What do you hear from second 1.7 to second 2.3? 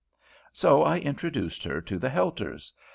to the